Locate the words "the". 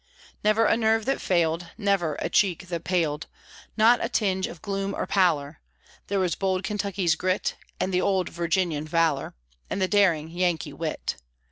7.93-8.01, 9.79-9.87